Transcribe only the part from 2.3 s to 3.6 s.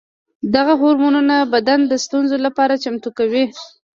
لپاره چمتو کوي.